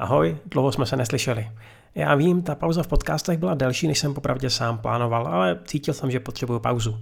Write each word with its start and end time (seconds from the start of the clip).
Ahoj, 0.00 0.36
dlouho 0.46 0.72
jsme 0.72 0.86
se 0.86 0.96
neslyšeli. 0.96 1.50
Já 1.94 2.14
vím, 2.14 2.42
ta 2.42 2.54
pauza 2.54 2.82
v 2.82 2.86
podcastech 2.86 3.38
byla 3.38 3.54
delší, 3.54 3.88
než 3.88 3.98
jsem 3.98 4.14
popravdě 4.14 4.50
sám 4.50 4.78
plánoval, 4.78 5.26
ale 5.26 5.58
cítil 5.64 5.94
jsem, 5.94 6.10
že 6.10 6.20
potřebuju 6.20 6.58
pauzu. 6.58 7.00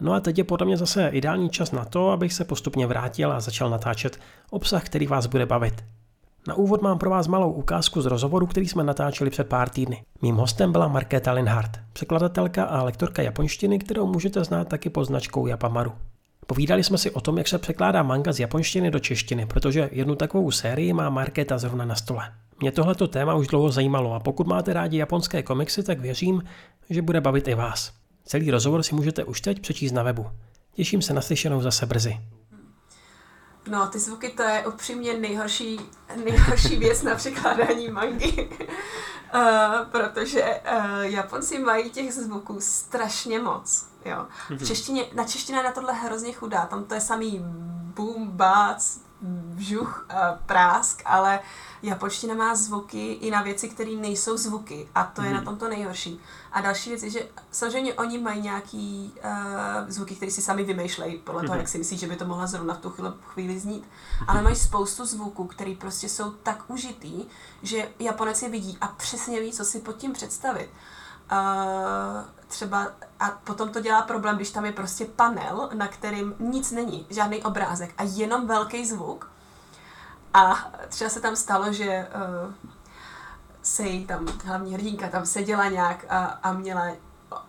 No 0.00 0.12
a 0.12 0.20
teď 0.20 0.38
je 0.38 0.44
podle 0.44 0.66
mě 0.66 0.76
zase 0.76 1.08
ideální 1.08 1.50
čas 1.50 1.72
na 1.72 1.84
to, 1.84 2.10
abych 2.10 2.32
se 2.32 2.44
postupně 2.44 2.86
vrátil 2.86 3.32
a 3.32 3.40
začal 3.40 3.70
natáčet 3.70 4.20
obsah, 4.50 4.84
který 4.84 5.06
vás 5.06 5.26
bude 5.26 5.46
bavit. 5.46 5.84
Na 6.48 6.54
úvod 6.54 6.82
mám 6.82 6.98
pro 6.98 7.10
vás 7.10 7.26
malou 7.26 7.52
ukázku 7.52 8.02
z 8.02 8.06
rozhovoru, 8.06 8.46
který 8.46 8.68
jsme 8.68 8.84
natáčeli 8.84 9.30
před 9.30 9.48
pár 9.48 9.68
týdny. 9.68 10.02
Mým 10.22 10.36
hostem 10.36 10.72
byla 10.72 10.88
Markéta 10.88 11.32
Linhardt, 11.32 11.80
překladatelka 11.92 12.64
a 12.64 12.82
lektorka 12.82 13.22
japonštiny, 13.22 13.78
kterou 13.78 14.06
můžete 14.06 14.44
znát 14.44 14.68
taky 14.68 14.90
pod 14.90 15.04
značkou 15.04 15.46
Japamaru. 15.46 15.92
Povídali 16.50 16.84
jsme 16.84 16.98
si 16.98 17.10
o 17.10 17.20
tom, 17.20 17.38
jak 17.38 17.48
se 17.48 17.58
překládá 17.58 18.02
manga 18.02 18.32
z 18.32 18.40
japonštiny 18.40 18.90
do 18.90 18.98
češtiny, 18.98 19.46
protože 19.46 19.88
jednu 19.92 20.14
takovou 20.14 20.50
sérii 20.50 20.92
má 20.92 21.10
Markéta 21.10 21.58
zrovna 21.58 21.84
na 21.84 21.94
stole. 21.94 22.32
Mě 22.60 22.72
tohleto 22.72 23.08
téma 23.08 23.34
už 23.34 23.46
dlouho 23.46 23.70
zajímalo 23.70 24.14
a 24.14 24.20
pokud 24.20 24.46
máte 24.46 24.72
rádi 24.72 24.96
japonské 24.96 25.42
komiksy, 25.42 25.82
tak 25.82 26.00
věřím, 26.00 26.42
že 26.90 27.02
bude 27.02 27.20
bavit 27.20 27.48
i 27.48 27.54
vás. 27.54 27.92
Celý 28.24 28.50
rozhovor 28.50 28.82
si 28.82 28.94
můžete 28.94 29.24
už 29.24 29.40
teď 29.40 29.60
přečíst 29.60 29.92
na 29.92 30.02
webu. 30.02 30.26
Těším 30.74 31.02
se 31.02 31.14
na 31.14 31.20
slyšenou 31.20 31.60
zase 31.60 31.86
brzy. 31.86 32.18
No, 33.68 33.86
ty 33.86 33.98
zvuky 33.98 34.28
to 34.28 34.42
je 34.42 34.66
upřímně 34.66 35.14
nejhorší, 35.18 35.80
nejhorší 36.24 36.76
věc 36.76 37.02
na 37.02 37.14
překládání 37.14 37.88
mangy. 37.88 38.48
uh, 39.34 39.86
protože 39.90 40.60
uh, 40.72 41.00
Japonci 41.00 41.58
mají 41.58 41.90
těch 41.90 42.14
zvuků 42.14 42.56
strašně 42.60 43.38
moc. 43.38 43.86
Jo. 44.04 44.26
V 44.46 44.50
mhm. 44.50 44.66
češtině, 44.66 45.06
na 45.14 45.24
češtině 45.24 45.58
je 45.58 45.62
na 45.62 45.72
tohle 45.72 45.92
hrozně 45.92 46.32
chudá, 46.32 46.66
tam 46.66 46.84
to 46.84 46.94
je 46.94 47.00
samý 47.00 47.40
boom, 47.94 48.28
bác, 48.28 48.98
vžuch, 49.54 50.06
uh, 50.10 50.38
prásk, 50.46 51.02
ale 51.04 51.40
japonština 51.82 52.34
má 52.34 52.54
zvuky 52.54 53.12
i 53.12 53.30
na 53.30 53.42
věci, 53.42 53.68
které 53.68 53.90
nejsou 53.90 54.36
zvuky 54.36 54.88
a 54.94 55.04
to 55.04 55.22
je 55.22 55.30
na 55.30 55.36
mhm. 55.36 55.44
tom 55.44 55.56
to 55.56 55.68
nejhorší. 55.68 56.20
A 56.52 56.60
další 56.60 56.90
věc 56.90 57.02
je, 57.02 57.10
že 57.10 57.28
samozřejmě 57.50 57.94
oni 57.94 58.18
mají 58.18 58.40
nějaký 58.40 59.12
uh, 59.24 59.30
zvuky, 59.88 60.16
které 60.16 60.32
si 60.32 60.42
sami 60.42 60.64
vymýšlejí, 60.64 61.18
podle 61.18 61.42
toho, 61.42 61.54
mhm. 61.54 61.58
jak 61.58 61.68
si 61.68 61.78
myslí, 61.78 61.98
že 61.98 62.06
by 62.06 62.16
to 62.16 62.24
mohla 62.24 62.46
zrovna 62.46 62.74
v 62.74 62.78
tu 62.78 62.90
chvíli, 62.90 63.12
chvíli 63.26 63.58
znít, 63.58 63.88
ale 64.26 64.42
mají 64.42 64.56
spoustu 64.56 65.04
zvuků, 65.04 65.44
které 65.44 65.74
prostě 65.78 66.08
jsou 66.08 66.30
tak 66.30 66.64
užitý, 66.68 67.24
že 67.62 67.88
Japonec 67.98 68.42
je 68.42 68.48
vidí 68.48 68.78
a 68.80 68.86
přesně 68.86 69.40
ví, 69.40 69.52
co 69.52 69.64
si 69.64 69.80
pod 69.80 69.96
tím 69.96 70.12
představit. 70.12 70.70
Uh, 71.32 72.37
třeba 72.48 72.88
a 73.20 73.30
potom 73.30 73.68
to 73.68 73.80
dělá 73.80 74.02
problém, 74.02 74.36
když 74.36 74.50
tam 74.50 74.64
je 74.64 74.72
prostě 74.72 75.04
panel, 75.04 75.70
na 75.74 75.88
kterým 75.88 76.34
nic 76.38 76.70
není, 76.70 77.06
žádný 77.10 77.42
obrázek 77.42 77.94
a 77.98 78.02
jenom 78.02 78.46
velký 78.46 78.86
zvuk. 78.86 79.30
A 80.34 80.70
třeba 80.88 81.10
se 81.10 81.20
tam 81.20 81.36
stalo, 81.36 81.72
že 81.72 82.08
uh, 82.46 82.52
se 83.62 83.82
jí 83.82 84.06
tam 84.06 84.26
hlavní 84.44 84.74
hrdinka 84.74 85.08
tam 85.08 85.26
seděla 85.26 85.68
nějak 85.68 86.04
a, 86.08 86.24
a 86.42 86.52
měla 86.52 86.90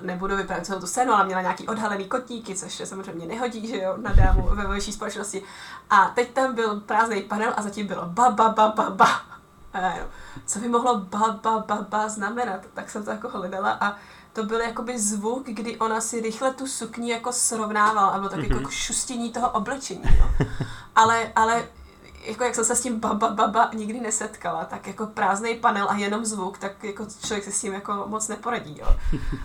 nebudu 0.00 0.36
vyprávět 0.36 0.66
celou 0.66 0.80
tu 0.80 0.86
scénu, 0.86 1.12
ale 1.12 1.26
měla 1.26 1.40
nějaký 1.40 1.68
odhalený 1.68 2.04
kotníky, 2.04 2.54
což 2.54 2.74
se 2.74 2.86
samozřejmě 2.86 3.26
nehodí, 3.26 3.66
že 3.66 3.76
jo, 3.76 3.96
na 3.96 4.12
dámu 4.12 4.48
ve 4.52 4.66
vaší 4.66 4.92
společnosti. 4.92 5.42
A 5.90 6.08
teď 6.14 6.32
tam 6.32 6.54
byl 6.54 6.80
prázdný 6.80 7.22
panel 7.22 7.52
a 7.56 7.62
zatím 7.62 7.86
bylo 7.86 8.06
ba, 8.06 8.30
ba, 8.30 8.48
ba, 8.48 8.68
ba, 8.68 8.90
ba. 8.90 9.35
A 9.84 9.96
jo, 9.96 10.06
co 10.46 10.58
by 10.58 10.68
mohlo 10.68 10.98
ba, 10.98 11.38
ba, 11.42 11.58
ba, 11.58 11.86
ba 11.88 12.08
znamenat? 12.08 12.60
Tak 12.74 12.90
jsem 12.90 13.04
to 13.04 13.10
jako 13.10 13.28
hledala 13.28 13.78
a 13.80 13.96
to 14.32 14.44
byl 14.44 14.60
jakoby 14.60 14.98
zvuk, 14.98 15.46
kdy 15.46 15.76
ona 15.76 16.00
si 16.00 16.20
rychle 16.20 16.54
tu 16.54 16.66
sukni 16.66 17.10
jako 17.10 17.32
srovnávala 17.32 18.08
a 18.08 18.18
bylo 18.18 18.30
tak 18.30 18.40
mm-hmm. 18.40 18.56
jako 18.56 18.70
šustění 18.70 19.32
toho 19.32 19.50
oblečení. 19.50 20.02
No. 20.20 20.46
Ale, 20.94 21.32
ale 21.36 21.68
jako 22.26 22.44
jak 22.44 22.54
jsem 22.54 22.64
se 22.64 22.76
s 22.76 22.80
tím 22.80 23.00
baba 23.00 23.28
baba 23.28 23.70
nikdy 23.74 24.00
nesetkala, 24.00 24.64
tak 24.64 24.86
jako 24.86 25.06
prázdný 25.06 25.54
panel 25.54 25.86
a 25.90 25.96
jenom 25.96 26.24
zvuk, 26.24 26.58
tak 26.58 26.84
jako 26.84 27.06
člověk 27.26 27.44
se 27.44 27.52
s 27.52 27.60
tím 27.60 27.72
jako 27.72 28.04
moc 28.06 28.28
neporadí, 28.28 28.78
jo. 28.78 28.96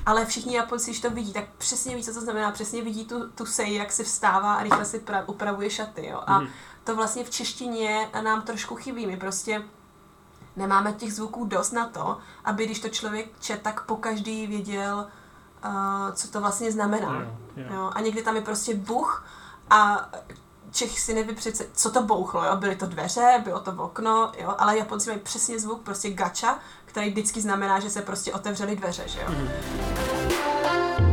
Ale 0.05 0.25
všichni 0.25 0.55
Japonci, 0.55 0.91
když 0.91 1.01
to 1.01 1.09
vidí, 1.09 1.33
tak 1.33 1.43
přesně 1.57 1.95
ví, 1.95 2.03
co 2.03 2.13
to 2.13 2.21
znamená, 2.21 2.51
přesně 2.51 2.81
vidí 2.81 3.05
tu, 3.05 3.29
tu 3.29 3.45
sej, 3.45 3.75
jak 3.75 3.91
si 3.91 4.03
vstává 4.03 4.53
a 4.53 4.63
rychle 4.63 4.85
si 4.85 4.99
pra, 4.99 5.23
upravuje 5.27 5.69
šaty, 5.69 6.07
jo. 6.07 6.23
A 6.27 6.39
mm. 6.39 6.47
to 6.83 6.95
vlastně 6.95 7.23
v 7.23 7.29
češtině 7.29 8.09
nám 8.23 8.41
trošku 8.41 8.75
chybí, 8.75 9.07
my 9.07 9.17
prostě 9.17 9.63
nemáme 10.55 10.93
těch 10.93 11.13
zvuků 11.13 11.45
dost 11.45 11.71
na 11.71 11.87
to, 11.87 12.17
aby 12.45 12.65
když 12.65 12.79
to 12.79 12.89
člověk 12.89 13.29
čet, 13.39 13.61
tak 13.61 13.85
po 13.85 13.95
každý 13.95 14.47
věděl, 14.47 15.07
uh, 15.65 16.13
co 16.13 16.27
to 16.27 16.41
vlastně 16.41 16.71
znamená. 16.71 17.13
Yeah, 17.13 17.27
yeah. 17.55 17.73
Jo? 17.73 17.91
A 17.93 18.01
někdy 18.01 18.23
tam 18.23 18.35
je 18.35 18.41
prostě 18.41 18.75
buch 18.75 19.25
a 19.69 20.09
Čech 20.73 20.99
si 20.99 21.13
neví 21.13 21.35
přece, 21.35 21.65
co 21.73 21.91
to 21.91 22.01
bouchlo, 22.01 22.43
jo? 22.45 22.55
byly 22.55 22.75
to 22.75 22.85
dveře, 22.85 23.41
bylo 23.43 23.59
to 23.59 23.71
okno, 23.71 24.31
jo? 24.37 24.55
ale 24.57 24.77
Japonci 24.77 25.09
mají 25.09 25.21
přesně 25.21 25.59
zvuk, 25.59 25.81
prostě 25.81 26.09
gacha, 26.09 26.59
který 26.85 27.09
vždycky 27.09 27.41
znamená, 27.41 27.79
že 27.79 27.89
se 27.89 28.01
prostě 28.01 28.33
otevřely 28.33 28.75
dveře, 28.75 29.03
že 29.07 29.19
jo. 29.19 29.27
Mm-hmm. 29.27 31.10